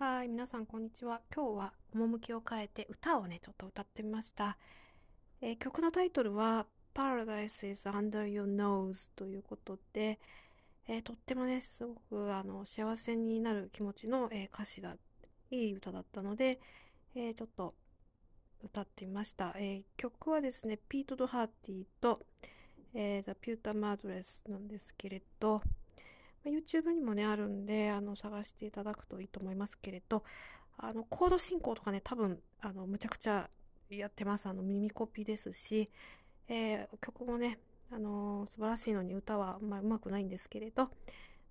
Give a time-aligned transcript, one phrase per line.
[0.00, 1.20] はい、皆さんこんにちは。
[1.30, 4.56] 今日は趣を変えて歌をね、ちょっと歌ってみました。
[5.42, 10.18] えー曲のタイトルは Paradise is Under Your Nose ということで、
[10.88, 14.96] えーとってもね、すごくあの幸せになる気持ちの、えー歌詞だ、
[15.50, 16.60] いい歌だったので、
[17.14, 17.74] えちょっと
[18.64, 19.54] 歌ってみました。
[19.58, 22.18] え曲はですね、ピート・ドハーティと、
[22.94, 25.60] えー、The Pewter Madress なんですけれど、
[26.44, 30.24] YouTube にもね、あるんで、あの、探していただくといいと思いますけれど、
[30.78, 33.50] あの、コード進行とかね、多分、あの、むちゃくちゃ
[33.90, 34.46] やってます。
[34.46, 35.90] あの、耳コピーですし、
[36.48, 37.58] えー曲もね、
[37.92, 40.84] あの素晴らしいのに歌は、まあ、うまくないんですけれど、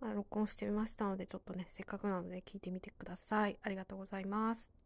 [0.00, 3.58] まあ、録音してみましたので、ちょっとね、せっかくなので聞いてみてください。
[3.62, 4.83] ありがとうございます。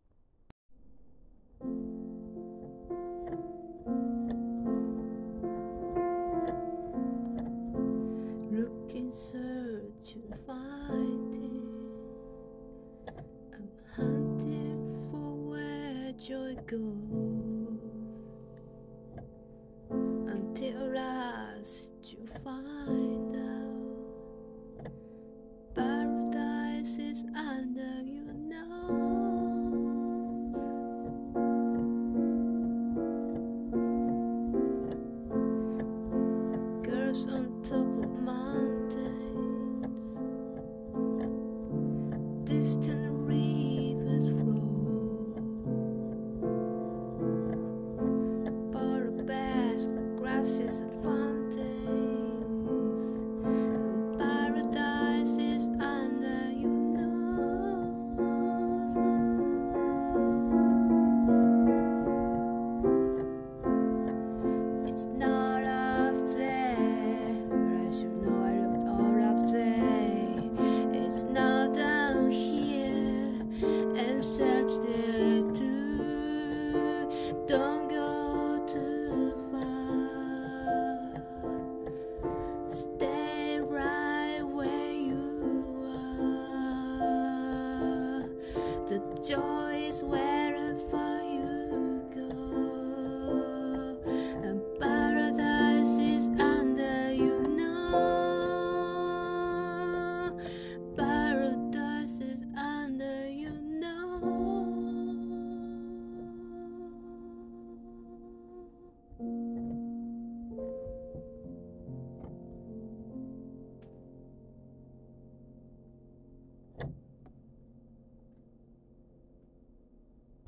[16.29, 17.78] Joy goes.
[19.91, 24.91] Until last you find out.
[25.75, 28.67] Paradise is under your nose.
[36.83, 39.38] Girls on top of mountains,
[50.48, 50.88] grasses
[90.08, 90.38] Where.